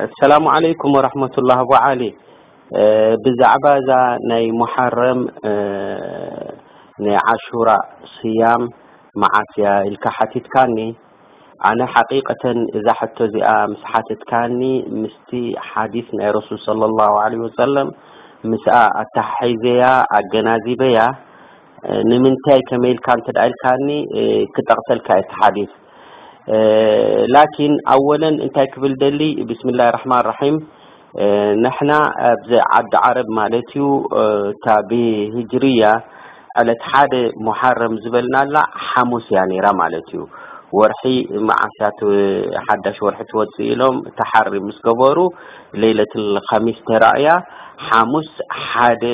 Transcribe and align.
ኣሰላሙ 0.00 0.42
عለይኩም 0.54 0.94
ወራሕመቱ 0.96 1.34
ላ 1.48 1.54
ዓሊ 1.88 2.02
ብዛዕባ 3.24 3.64
እዛ 3.80 3.90
ናይ 4.30 4.44
ሙሓረም 4.60 5.20
ናይ 7.04 7.16
ዓሹራ 7.32 7.68
ስያም 8.16 8.62
ማዓስያ 9.24 9.68
ኢልካ 9.90 10.04
ሓቲትካ 10.16 10.54
ኒ 10.76 10.84
ኣነ 11.68 11.80
ሓቂቀተን 11.94 12.58
እዛ 12.80 12.86
ሕቶ 13.00 13.16
እዚኣ 13.28 13.48
ምስ 13.72 13.80
ሓትትካ 13.92 14.32
ኒ 14.58 14.62
ምስቲ 15.02 15.30
ሓዲ 15.70 15.94
ናይ 16.20 16.30
ረሱል 16.38 16.60
ሰለም 17.62 17.88
ምስኣ 18.50 18.74
ኣታሒዘያ 19.04 19.84
ኣገናዚበያ 20.20 20.98
ንምንታይ 22.10 22.60
ከመ 22.70 22.84
ኢልካ 22.94 23.08
እተደ 23.20 23.38
ኢልካ 23.50 23.64
ኒ 23.88 24.00
ክጠቅተልካ 24.54 25.08
የቲ 25.20 25.30
ሓዲት 25.40 25.72
ላኪን 27.36 27.72
ኣወለን 27.94 28.36
እንታይ 28.44 28.66
ክብል 28.74 28.92
ደሊ 29.04 29.20
ብስምላ 29.48 29.80
ርሕማን 29.96 30.22
ራሒም 30.30 30.56
ንሕና 31.64 31.92
ኣብዚ 32.30 32.50
ዓዲ 32.76 32.92
ዓረብ 33.06 33.28
ማለት 33.38 33.68
እዩ 33.78 33.84
ታብሂጅርያ 34.64 35.84
ዕለት 36.60 36.82
ሓደ 36.92 37.12
መሓረም 37.46 37.94
ዝበልና 38.04 38.36
ኣላ 38.44 38.56
ሓሙስ 38.88 39.26
እያ 39.32 39.40
ነራ 39.50 39.66
ማለት 39.82 40.06
እዩ 40.14 40.22
ወርሒ 40.78 41.04
መዓስ 41.48 41.76
ሓዳሽ 42.68 42.98
ወርሒ 43.06 43.20
ትወፅእ 43.30 43.68
ኢሎም 43.74 43.98
ተሓርም 44.18 44.64
ምስገበሩ 44.68 45.18
ሌለት 45.82 46.14
ከሚስ 46.48 46.78
ተራእያ 46.88 47.28
ሓሙስ 47.88 48.30
ሓደ 48.68 49.04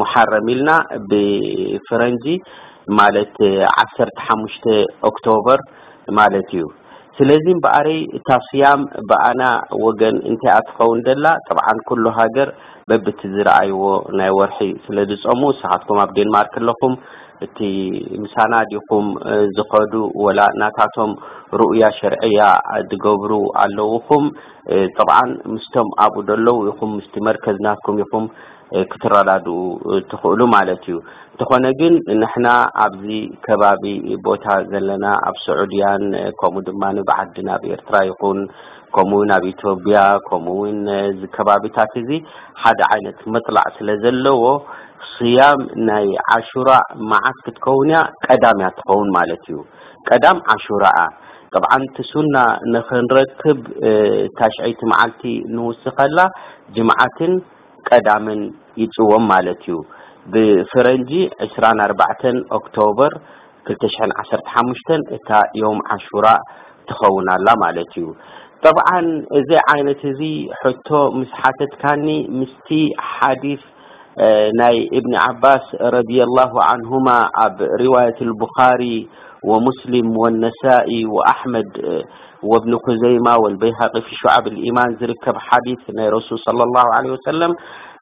መሓረም 0.00 0.46
ኢልና 0.52 0.70
ብፍረንጂ 1.10 2.26
ማለት 3.00 3.34
ዓሰርተ 3.82 4.18
ሓሙሽተ 4.28 4.64
ኦክቶበር 5.08 5.60
ማለት 6.18 6.48
እዩ 6.56 6.64
ስለዚ 7.18 7.46
በኣርይ 7.64 7.98
እታብ 8.18 8.40
ስያም 8.50 8.80
ብኣና 9.10 9.42
ወገን 9.86 10.16
እንታይኣ 10.30 10.56
ትኸውን 10.68 11.00
ደላ 11.06 11.26
ጥብዓን 11.48 11.78
ኩሉ 11.88 12.04
ሃገር 12.18 12.48
በብቲ 12.90 13.20
ዝረኣይዎ 13.34 13.82
ናይ 14.18 14.30
ወርሒ 14.38 14.58
ስለ 14.86 14.96
ዝፀሙ 15.10 15.42
ሰካትኩም 15.60 15.98
ኣብ 16.04 16.10
ዴንማርክ 16.16 16.54
ኣለኹም 16.60 16.94
እቲ 17.46 17.58
ምሳናዲኩም 18.24 19.06
ዝኸዱ 19.56 19.92
ወላ 20.24 20.40
እናታቶም 20.54 21.12
ሩኡያ 21.62 21.82
ሸርዒያ 22.00 22.42
ዝገብሩ 22.90 23.32
ኣለዉኩም 23.62 24.26
ጥብዓን 24.96 25.30
ምስቶም 25.54 25.88
ኣብኡ 26.04 26.20
ደለዉ 26.30 26.56
ኢኹም 26.72 26.92
ምስቲ 26.98 27.14
መርከዝናትኩም 27.28 27.98
ኢኹም 28.04 28.26
ክትረዳድኡ 28.92 29.58
ትኽእሉ 30.10 30.40
ማለት 30.54 30.84
እዩ 30.90 30.96
እንተኾነ 31.32 31.66
ግን 31.80 31.94
ንሕና 32.20 32.48
ኣብዚ 32.84 33.06
ከባቢ 33.46 33.84
ቦታ 34.26 34.46
ዘለና 34.70 35.06
ኣብ 35.28 35.36
ስዑድያን 35.44 36.04
ከምኡ 36.40 36.64
ድማ 36.68 36.82
ንብዓዲን 36.98 37.48
ኣብ 37.56 37.62
ኤርትራ 37.74 37.96
ይኹን 38.10 38.38
ከምኡውን 38.96 39.30
ኣብ 39.36 39.44
ኢትብያ 39.52 40.00
ከምኡውን 40.28 40.78
ዚ 41.20 41.30
ከባቢታት 41.36 41.94
እዚ 42.02 42.10
ሓደ 42.62 42.80
ዓይነት 42.94 43.18
መጥላዕ 43.36 43.66
ስለ 43.78 43.88
ዘለዎ 44.04 44.44
ክያም 45.14 45.62
ናይ 45.88 46.06
ዓሹራ 46.36 46.70
መዓስ 47.12 47.38
ክትከውንእያ 47.46 48.00
ቀዳም 48.26 48.58
እያ 48.60 48.68
ትኸውን 48.78 49.08
ማለት 49.18 49.42
እዩ 49.52 49.58
ቀዳም 50.10 50.38
ሹራ 50.66 50.84
ጥብዓን 51.56 51.82
ቲሱና 51.96 52.36
ንክንረክብ 52.74 53.58
ታሽዐይቲ 54.38 54.80
መዓልቲ 54.92 55.22
ንውስከላ 55.56 56.18
ጅምዓትን 56.76 57.34
ቀዳምን 57.88 58.40
ይፅዎም 58.82 59.24
ማለት 59.32 59.60
እዩ 59.68 59.74
ብፈረንጂ 60.34 61.10
2ኣ 61.54 61.88
ኦክቶበር 62.58 63.12
21ሓ 63.72 64.30
እታ 65.16 65.30
ዮም 65.62 65.78
ዓሹራ 65.96 66.26
ትከውናላ 66.88 67.48
ማለት 67.64 67.92
እዩ 68.00 68.06
ጠብዓን 68.66 69.08
እዚይ 69.38 69.60
ዓይነት 69.72 70.00
እዚ 70.10 70.20
ሕቶ 70.62 70.88
ምስ 71.18 71.30
ሓተትካኒ 71.40 72.06
ምስቲ 72.40 72.68
ሓዲፍ 73.12 73.62
ني 74.60 74.86
ابن 74.98 75.14
عباس 75.14 75.74
رضي 75.80 76.22
الله 76.22 76.62
عنهم 76.64 77.04
ب 77.58 77.62
رواية 77.80 78.16
البخاري 78.22 79.08
ومسلم 79.44 80.18
والنسائ 80.18 80.90
وأحمد 81.06 82.02
وابن 82.42 82.78
خزيمة 82.86 83.36
والبيهقي 83.36 84.00
في 84.00 84.12
شعب 84.16 84.46
الايمان 84.46 84.96
ركب 85.02 85.36
حديث 85.36 85.78
ي 85.88 86.08
رسول 86.08 86.38
صلى 86.38 86.62
الله 86.62 86.84
عليه 86.94 87.10
وسلم 87.10 87.50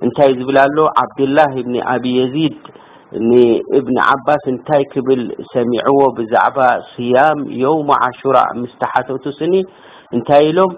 نتي 0.05 0.41
زبل 0.41 0.59
ال 0.59 0.89
عبدالله 1.00 1.62
بن 1.62 1.83
أب 1.83 2.05
يزيد 2.06 2.56
ንእብኒ 3.28 3.97
ዓባስ 4.15 4.45
እንታይ 4.53 4.83
ክብል 4.93 5.23
ሰሚዐዎ 5.55 5.99
ብዛዕባ 6.19 6.59
ስያም 6.93 7.41
የም 7.62 7.89
ሽራ 8.19 8.37
ምስተሓተቱ 8.61 9.25
ስኒ 9.39 9.55
እንታይ 10.17 10.45
ኢሎም 10.50 10.73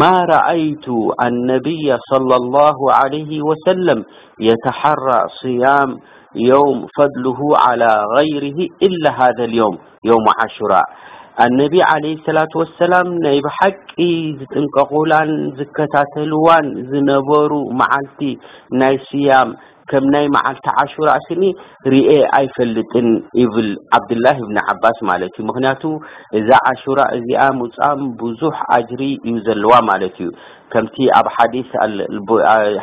ማ 0.00 0.10
ረአይቱ 0.32 0.86
አነብያ 1.24 1.98
ሰለም 3.66 4.00
የተሓራ 4.48 5.08
صያም 5.40 5.90
የውም 6.48 6.80
ፈضل 6.96 7.24
عى 7.64 7.86
غይር 8.14 8.44
إ 8.86 8.88
ሃ 9.16 9.28
የም 9.60 9.74
የም 10.10 10.26
ሽራ 10.56 10.74
ነቢ 11.58 11.74
ለ 12.24 12.28
ላة 12.36 12.54
ሰላም 12.84 13.08
ናይ 13.26 13.36
ብሓቂ 13.46 13.92
ዝጥንቀቁላን 14.38 15.30
ዝከታተልዋን 15.58 16.66
ዝነበሩ 16.90 17.52
መዓልቲ 17.80 18.20
ናይ 18.80 18.96
ስያም 19.10 19.50
ከም 19.90 20.04
ናይ 20.14 20.26
መዓልቲ 20.34 20.64
ሹራ 20.94 21.10
ስኒ 21.26 21.44
ርአ 21.92 22.10
ኣይፈልጥን 22.38 23.06
ይብል 23.40 23.70
ዓብድላه 23.96 24.36
ብኒ 24.48 24.56
ዓባስ 24.72 24.98
ማለት 25.10 25.32
እዩ 25.38 25.44
ምክንያቱ 25.50 25.82
እዛ 26.38 26.50
ሹራ 26.82 27.00
እዚኣ 27.16 27.42
ሙፃም 27.60 28.00
ብዙሕ 28.20 28.56
ኣጅሪ 28.76 29.02
እዩ 29.28 29.34
ዘለዋ 29.48 29.72
ማለት 29.90 30.16
እዩ 30.22 30.28
ከምቲ 30.72 30.96
ኣ 31.18 31.20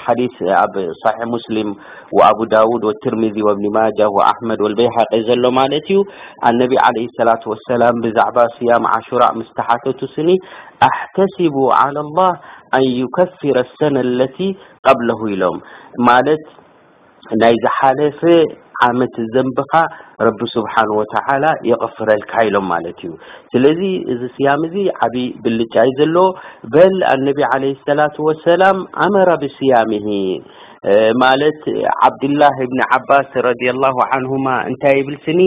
ሓዲ 0.03 0.21
ኣብ 0.63 0.73
صሕ 1.03 1.17
ሙስሊም 1.35 1.69
ኣብ 2.29 2.39
ዳዉድ 2.55 2.83
ወትርሚዚ 2.89 3.37
ወብኒ 3.47 3.65
ማ 3.77 3.85
ኣመድ 4.31 4.59
ወልበይሃቀ 4.67 5.11
ዘሎ 5.29 5.43
ማለት 5.61 5.87
እዩ 5.95 5.99
ኣነቢ 6.51 6.73
ለ 7.19 7.21
ላ 7.31 7.39
ሰላም 7.71 7.97
ብዛዕባ 8.05 8.37
ስያም 8.57 8.85
ሹራ 9.09 9.23
ምስተሓተቱ 9.39 10.01
ስኒ 10.17 10.29
ኣሕተሲቡ 10.91 11.55
ع 11.79 11.81
لላه 11.97 12.31
ኣንዩከፍረ 12.77 13.57
ሰነለቲ 13.77 14.37
ቀብለሁ 14.85 15.19
ኢሎም 15.33 15.57
ናይ 17.41 17.55
ዝሓለፈ 17.63 18.21
ዓመት 18.87 19.15
ዘንብካ 19.33 19.71
ረቢ 20.25 20.39
ስብሓን 20.55 20.89
ወተዓላ 20.97 21.45
የቐፍረልካ 21.69 22.33
ኢሎም 22.47 22.65
ማለት 22.73 22.99
እዩ 23.05 23.13
ስለዚ 23.53 23.81
እዚ 24.13 24.21
ስያም 24.35 24.61
እዙ 24.67 24.75
ዓብይ 25.05 25.27
ብልጫይ 25.43 25.89
ዘሎ 25.99 26.15
በል 26.75 26.97
ኣነቢ 27.13 27.39
ለ 27.63 27.71
ሰላት 27.87 28.15
ወሰላም 28.27 28.77
ኣመራ 29.05 29.29
ብስያም 29.43 29.91
ሂ 30.05 30.19
ማለት 31.23 31.61
ዓብድላህ 32.09 32.55
እብኒ 32.67 32.79
ዓባስ 32.99 33.31
ረላሁ 33.47 33.97
ዓንሁማ 34.17 34.47
እንታይ 34.69 34.95
ይብል 34.99 35.17
ስኒ 35.25 35.39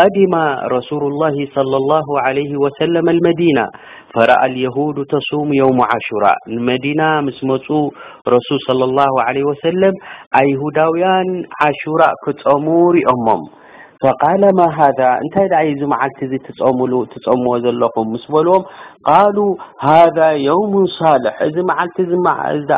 ቀዲማ 0.00 0.34
ረሱሉ 0.76 1.02
لላه 1.12 1.36
صለى 1.54 1.76
لላه 1.82 2.08
عለህ 2.24 2.50
ወሰለም 2.64 3.06
اልመዲና 3.12 3.58
ፈረአ 4.14 4.42
ልየሁድ 4.54 4.98
ተሱሙ 5.12 5.48
የውም 5.60 5.80
ዓሹራ 5.96 6.24
ንመዲና 6.54 7.00
ምስ 7.26 7.38
መፁ 7.50 7.66
ረሱል 8.34 8.58
صለى 8.68 8.86
ላه 8.98 9.14
عለه 9.26 9.44
ወሰለም 9.50 9.94
ኣይሁዳውያን 10.40 11.28
ዓሹራ 11.68 12.02
ክፀሙር 12.24 12.94
ኦሞም 13.14 13.42
ፈቃለ 14.02 14.42
ማ 14.58 14.62
ሃ 14.76 14.78
እንታይ 15.22 15.46
ደኣ 15.52 15.60
ዩ 15.66 15.70
እዚ 15.74 15.82
መዓልቲ 15.92 16.18
እዚ 16.26 16.34
ሉ 16.90 16.98
ትፀምዎ 17.12 17.52
ዘለኹም 17.64 18.08
ምስ 18.14 18.24
በልዎም 18.32 18.62
ቃሉ 19.08 19.36
ሃذ 19.84 20.18
የውም 20.46 20.74
ሳልሕ 20.96 21.36
እዚ 21.48 21.56
መዓልቲ 21.70 21.96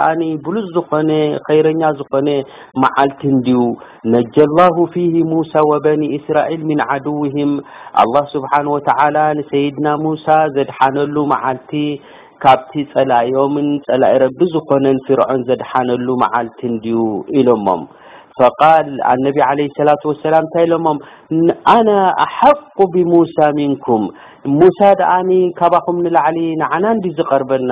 ኣኒ 0.02 0.22
ብሉፅ 0.46 0.68
ዝኮነ 0.76 1.10
ኸይረኛ 1.48 1.82
ዝኮነ 1.98 2.28
መዓልቲ 2.84 3.22
ንድዩ 3.36 3.62
ነጃ 4.14 4.34
ላሁ 4.58 4.76
ፊ 4.94 5.06
ሙሳ 5.32 5.54
ወበኒ 5.70 6.02
እስራኤል 6.20 6.62
ምን 6.70 6.82
ዓድውሂም 6.88 7.52
ኣላ 8.04 8.14
ስብሓን 8.34 8.68
ወተዓላ 8.76 9.16
ንሰይድና 9.38 9.86
ሙሳ 10.06 10.26
ዘድሓነሉ 10.56 11.14
መዓልቲ 11.34 11.70
ካብቲ 12.42 12.72
ፀላዮምን 12.92 13.68
ፀላኢ 13.86 14.16
ረቢ 14.24 14.40
ዝኮነን 14.56 14.98
ፍርዖን 15.06 15.40
ዘድሓነሉ 15.50 16.06
መዓልቲ 16.24 16.58
ንድዩ 16.76 16.98
ኢሎሞም 17.38 17.82
ፈቃል 18.40 18.88
ኣነቢ 19.12 19.36
ع 19.48 19.52
ላ 19.88 19.92
ሰላም 20.26 20.44
ንታይ 20.48 20.64
ኢሎሞም 20.68 20.98
ኣነ 21.74 21.88
ኣሓق 22.26 22.76
ብሙሳ 22.94 23.36
ምንኩም 23.58 24.02
ሙሳ 24.60 24.78
ኣ 25.14 25.16
ካባኩም 25.58 25.96
ንላዕሊ 26.04 26.38
ንዓና 26.60 26.84
ንዲ 26.98 27.06
ዝቀርበና 27.18 27.70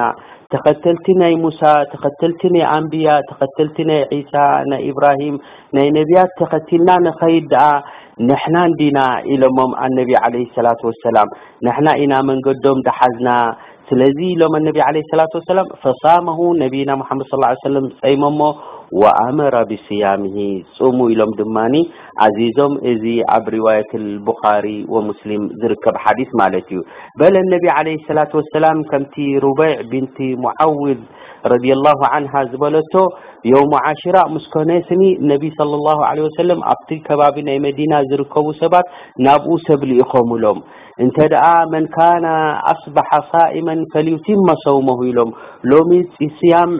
ተኸተልቲ 0.55 1.07
ናይ 1.21 1.35
ሙሳ 1.45 1.61
ተኸተቲ 1.93 2.43
ናይ 2.55 2.65
ኣንብያ 2.75 3.09
ተኸተቲ 3.29 3.77
ናይ 3.91 4.01
عሳ 4.17 4.35
ናይ 4.71 4.83
ኢብራሂም 4.91 5.37
ናይ 5.77 5.89
ነብያ 5.99 6.19
ተኸቲልና 6.41 6.91
ንኸይድ 7.07 7.55
ኣ 7.67 7.69
ንሕናንዲና 8.31 8.99
ኢሎሞም 9.37 9.73
ኣነቢ 9.85 10.11
عለ 10.25 10.35
ላة 10.67 10.83
ሰላም 11.09 11.29
ንሕና 11.67 11.89
ኢና 12.05 12.13
መንገዶም 12.31 12.79
ዳሓዝና 12.89 13.29
ስለዚ 13.89 14.19
ኢሎም 14.35 14.55
ነ 14.63 14.69
ላት 15.19 15.35
ሰላም 15.53 15.67
ፈص 15.83 16.03
ነቢና 16.63 16.91
መድ 17.01 17.21
صى 17.31 17.75
ه 17.75 17.93
ፀይሞሞ 18.03 18.41
ወኣመረ 19.03 19.55
ብስያምሂ 19.71 20.37
ፅሙ 20.79 20.99
ኢሎም 21.13 21.33
ድማኒ 21.41 21.75
ዚዞም 22.37 22.75
እዚ 22.93 23.05
ኣብ 23.37 23.45
ርዋት 23.55 23.91
ብኻሪ 24.27 24.67
ወሙስሊም 24.95 25.43
ዝርከብ 25.61 25.97
ሓዲስ 26.05 26.31
ማለት 26.41 26.67
እዩ 26.73 26.81
በለ 27.21 27.35
ነቢ 27.55 27.65
ለ 27.87 28.19
ላ 28.19 28.25
ሰላም 28.59 28.79
ከምቲ 28.91 29.15
ሩበይዕ 29.45 29.77
ብንት 29.91 30.19
ሙዓዊድ 30.45 31.01
ረላ 31.53 31.93
ዝበለቶ 32.53 32.95
የም 33.51 33.73
ዓሽራ 33.91 34.17
ምስኮነስኒ 34.35 35.03
ነቢ 35.33 35.45
ም 36.59 36.63
ኣብቲ 36.71 36.89
ከባቢ 37.09 37.37
ናይ 37.49 37.59
መዲና 37.67 37.93
ዝርከቡ 38.11 38.47
ሰባት 38.63 38.87
ናብኡ 39.27 39.53
ሰብ 39.69 39.81
ልኢከምሎም 39.91 40.59
እንተ 41.05 41.17
ደኣ 41.33 41.47
መን 41.73 41.87
ካና 41.95 42.27
ኣስበሓ 42.71 43.09
ሳኢማ 43.31 43.69
ፈልዩቲ 43.95 44.27
ማሰውሞ 44.49 44.89
ኢሎም 45.09 45.31
ሎሚ 45.71 45.91
ስያም 46.39 46.71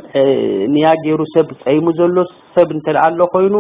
ንያገይሩ 0.75 1.21
ሰብ 1.35 1.49
ፀይሙ 1.65 1.85
ዘሎ 1.99 2.17
ሰብ 2.55 2.69
እንተ 2.75 2.87
ሎኮይኑ 3.21 3.55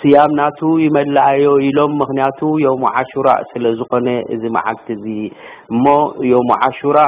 ስያም 0.00 0.32
ናቱ 0.40 0.60
ይመላኣዮ 0.86 1.48
ኢሎም 1.68 1.92
ምክንያቱ 2.02 2.40
የም 2.64 2.84
ሹራ 3.12 3.28
ስለዝኮነ 3.52 4.08
እዚ 4.36 4.42
መዓልቲ 4.58 4.88
እሞ 5.74 5.84
የም 6.34 6.50
ሹራ 6.78 6.98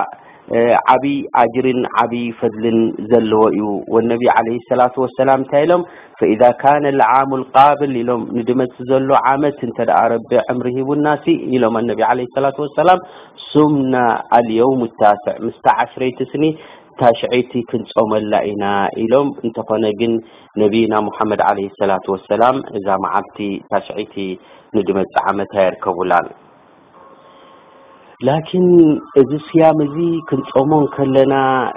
ዓብይ 0.93 1.17
አጅርን 1.41 1.81
ዓብይ 2.03 2.25
ፈድልን 2.39 2.79
ዘለዎ 3.11 3.43
እዩ 3.53 3.99
ነቢ 4.13 4.25
ለ 4.49 4.79
ላ 4.81 4.87
ሰላም 5.21 5.43
ንታይ 5.45 5.65
ሎም 5.71 5.83
ፈ 6.21 6.31
ካነ 6.63 6.85
ልዓሙ 7.01 7.31
ብል 7.81 7.95
ሎም 8.09 8.23
ንድመ 8.39 8.61
ዘሎ 8.91 9.09
ዓመት 9.33 9.61
እተ 9.69 9.79
ረቢ 10.15 10.31
ዕምሪሂቡ 10.55 10.91
ናሲ 11.07 11.27
ኢሎም 11.57 11.79
ነ 11.91 11.99
ላ 12.47 12.53
ሰላም 12.83 13.03
ሱምና 13.51 13.95
ኣልየውም 14.39 14.83
ታስዕ 15.03 15.37
ምስ 15.49 15.59
ሽረይትስኒ 15.93 16.45
ታሽዒቲ 17.03 17.53
ክንፀመላ 17.71 18.33
ኢና 18.51 18.65
ኢሎም 19.05 19.29
እንተኾነ 19.47 19.85
ግን 20.01 20.13
ነቢና 20.63 20.93
ሙሓመድ 21.07 21.41
ለ 21.59 21.63
ሰላት 21.79 22.05
ወሰላም 22.13 22.57
እዛ 22.79 22.89
መዓልቲ 23.05 23.39
ታሽዒይቲ 23.71 24.15
ንድመፅ 24.77 25.15
ዓመታ 25.31 25.53
ይርከቡላን 25.67 26.27
ላኪን 28.29 28.69
እዚ 29.23 29.31
ስያም 29.49 29.79
እዚ 29.87 29.97
ክንፀሞን 30.29 30.85
ከለና 30.95 31.35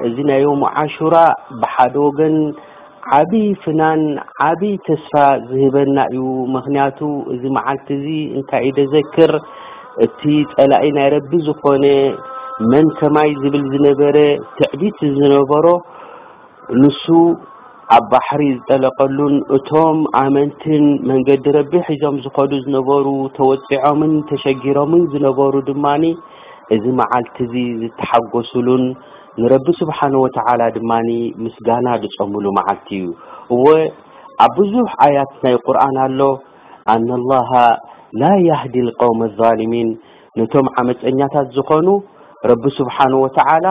እዚ 0.09 0.17
ናዮም 0.31 0.61
ዓሹራ 0.83 1.15
ብሓደ 1.63 1.95
ወገን 2.07 2.37
ዓብይ 3.21 3.47
ፍናን 3.63 4.03
ዓብይ 4.49 4.75
ተስፋ 4.89 5.13
ዝህበና 5.49 5.97
እዩ 6.11 6.21
ምክንያቱ 6.57 6.99
እዚ 7.33 7.43
መዓልቲ 7.57 7.87
እዚ 7.97 8.07
እንታይ 8.37 8.63
ኢደዘክር 8.69 9.33
እቲ 10.07 10.21
ፀላኢ 10.55 10.87
ናይ 10.99 11.09
ረቢ 11.17 11.31
ዝኮነ 11.49 11.85
መን 12.71 12.85
ከማይ 12.97 13.29
ዝብል 13.41 13.63
ዝነበረ 13.71 14.17
ትዕቢት 14.57 14.99
ዝነበሮ 15.15 15.65
ንሱ 16.81 17.03
ኣብ 17.95 18.03
ባሕሪ 18.11 18.41
ዝጠለቀሉን 18.57 19.35
እቶም 19.55 19.97
ኣመንትን 20.19 20.85
መንገዲ 21.09 21.45
ረቢ 21.57 21.73
ሒዞም 21.87 22.15
ዝከዱ 22.25 22.51
ዝነበሩ 22.65 23.05
ተወፂዖምን 23.37 24.13
ተሸጊሮምን 24.29 25.03
ዝነበሩ 25.15 25.53
ድማ 25.71 25.85
እዚ 26.75 26.85
መዓልቲ 27.01 27.35
እዚ 27.47 27.53
ዝተሓገሱሉን 27.81 28.83
ንረቢ 29.41 29.67
ስብሓን 29.81 30.13
ወተዓላ 30.23 30.61
ድማ 30.77 30.91
ምስጋና 31.45 31.87
ልፀምሉ 32.05 32.45
መዓልቲ 32.59 32.87
እዩ 33.01 33.07
እወ 33.55 33.65
ኣብ 34.47 34.55
ብዙሕ 34.63 34.91
ኣያት 35.05 35.31
ናይ 35.43 35.55
ቁርኣን 35.65 35.97
ኣሎ 36.07 36.19
ኣናላሃ 36.93 37.51
ላ 38.23 38.33
ያህዲ 38.49 38.75
ቆውም 39.01 39.19
ኣዛልሚን 39.29 39.89
ነቶም 40.39 40.67
ዓመፀኛታት 40.79 41.47
ዝኮኑ 41.57 41.87
ረቢ 42.51 42.63
ስብሓን 42.79 43.13
ወተዓላ 43.23 43.67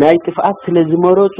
ናይ 0.00 0.16
ጥፍኣት 0.26 0.56
ስለ 0.66 0.76
ዝመረፁ 0.90 1.36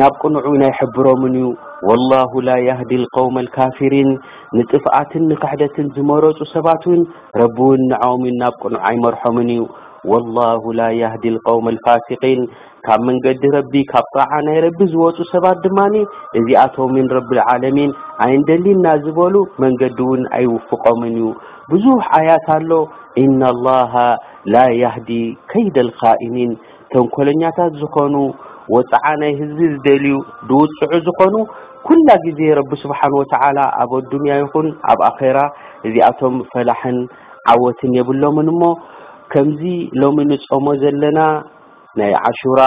ናብ 0.00 0.14
ቅንዑ 0.22 0.44
ናይሕብሮምን 0.62 1.34
እዩ 1.40 1.46
ወላሁ 1.88 2.32
ላ 2.48 2.56
ያህዲ 2.68 2.90
ልቆውም 3.02 3.36
ልካፍሪን 3.46 4.10
ንጥፍኣትን 4.58 5.22
ንክሕደትን 5.30 5.86
ዝመረፁ 5.96 6.38
ሰባት 6.54 6.84
እውን 6.88 7.00
ረቢ 7.42 7.56
እውን 7.70 7.82
ንዓምን 7.94 8.36
ናብ 8.42 8.54
ቅንዑ 8.64 8.78
ኣይመርሖምን 8.90 9.48
እዩ 9.56 9.62
ወላሁ 10.10 10.62
ላ 10.80 10.84
ያህዲ 11.02 11.24
ቀውም 11.46 11.66
ልፋሲቅን 11.76 12.40
ካብ 12.86 13.00
መንገዲ 13.08 13.42
ረቢ 13.56 13.72
ካብ 13.92 14.06
ጣዓ 14.16 14.30
ናይ 14.46 14.58
ረቢ 14.64 14.78
ዝወፁ 14.92 15.16
ሰባት 15.32 15.56
ድማ 15.64 15.78
እዚኣቶም 16.38 16.90
ምን 16.96 17.06
ረብልዓለሚን 17.16 17.92
ኣይንደሊ 18.24 18.66
ና 18.84 18.94
ዝበሉ 19.04 19.34
መንገዲ 19.64 19.98
ውን 20.10 20.22
ኣይውፍቀምን 20.38 21.14
እዩ 21.18 21.26
ብዙሕ 21.72 22.00
ኣያት 22.18 22.46
ኣሎ 22.56 22.70
እና 23.24 23.42
ላሃ 23.66 23.94
ላ 24.54 24.64
ያህዲ 24.82 25.10
ከይደ 25.52 25.76
ልካእሚን 25.88 26.52
ተንኮለኛታት 26.94 27.72
ዝኮኑ 27.82 28.14
ወፃዓ 28.74 29.04
ናይ 29.22 29.32
ህዝቢ 29.40 29.60
ዝደልዩ 29.74 30.14
ዝውፅዑ 30.48 30.92
ዝኮኑ 31.08 31.34
ኩላ 31.88 32.08
ግዜ 32.26 32.40
ረቢ 32.58 32.70
ስብሓን 32.84 33.12
ወተላ 33.20 33.58
ኣብ 33.82 33.90
ኣዱንያ 33.98 34.32
ይኹን 34.42 34.68
ኣብ 34.92 35.00
ኣራ 35.08 35.38
እዚኣቶም 35.88 36.36
ፈላሕን 36.52 36.96
ዓወትን 37.52 37.92
የብሎምን 37.98 38.48
ሞ 38.60 38.70
ከምዚ 39.32 39.62
ሎሚ 40.00 40.16
ንፀሞ 40.30 40.66
ዘለና 40.82 41.20
ናይ 41.98 42.12
ዓሹራ 42.28 42.60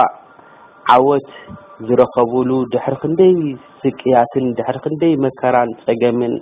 ዓወት 0.95 1.29
ዝረከብሉ 1.87 2.49
ድሕሪ 2.73 2.95
ክንደይ 3.01 3.37
ስቅያትን 3.81 4.45
ድሕሪ 4.57 4.77
ክንደይ 4.85 5.13
መከራን 5.25 5.69
ፀገምን 5.85 6.33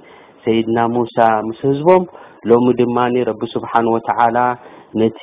ሰይድና 0.43 0.77
ሙሳ 0.95 1.17
ምስ 1.47 1.59
ህዝቦም 1.69 2.03
ሎሚ 2.49 2.65
ድማኒ 2.79 3.15
ረቢ 3.29 3.41
ስብሓን 3.55 3.87
ወተዓላ 3.95 4.37
ነቲ 4.99 5.21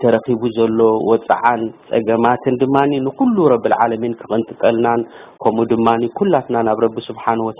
ተረኪቡ 0.00 0.40
ዘሎ 0.56 0.78
ወፅዓን 1.10 1.60
ፀገማትን 1.90 2.54
ድማ 2.62 2.76
ንኩሉ 3.06 3.36
ረብዓለሚን 3.52 4.12
ክክንጥጠልናን 4.18 5.00
ከምኡ 5.42 5.64
ድማ 5.72 5.86
ኩላትና 6.18 6.56
ናብ 6.68 6.78
ረቢ 6.84 6.96
ስብሓ 7.08 7.24
ወ 7.46 7.50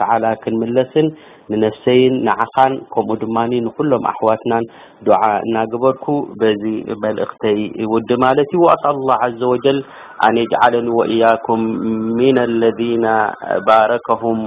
ክንምለስን 0.43 1.07
ንነፍሰይን 1.53 2.15
ንዓኻን 2.27 2.75
ከምኡ 2.95 3.17
ድማ 3.23 3.37
ንኩሎም 3.67 4.05
ኣሕዋትናን 4.13 4.65
ድዓ 5.09 5.23
እናግበርኩ 5.47 6.07
በዚ 6.43 6.63
መልእክተይ 7.07 7.61
ውዲ 7.95 8.11
ማለት 8.27 8.53
ኣካ 8.75 8.85
ዘ 9.41 9.51
ወጀል 9.55 9.81
ኣንየጅለኒ 10.29 10.89
እያኩም 11.17 11.65
ን 12.37 12.49
ለ 12.63 12.73
ባረከም 13.69 14.41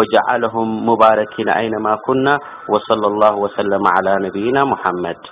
ወጀለም 0.00 0.70
ሙባረኪና 0.90 1.50
ይነማ 1.66 1.86
ኩና 2.08 2.26
ወ 2.74 2.84
ሰለ 3.56 3.72
ነብይና 4.26 4.58
ሐመድ 4.84 5.24